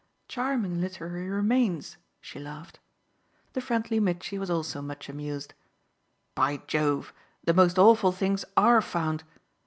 Charming 0.27 0.81
literary 0.81 1.29
remains!" 1.29 1.97
she 2.19 2.39
laughed. 2.39 2.79
The 3.53 3.61
friendly 3.61 3.99
Mitchy 3.99 4.39
was 4.39 4.49
also 4.49 4.81
much 4.81 5.07
amused. 5.09 5.53
"By 6.33 6.57
Jove, 6.65 7.13
the 7.43 7.53
most 7.53 7.77
awful 7.77 8.11
things 8.11 8.43
ARE 8.57 8.81
found! 8.81 9.23